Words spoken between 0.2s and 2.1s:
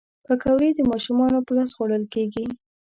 پکورې د ماشومانو په لاس خوړل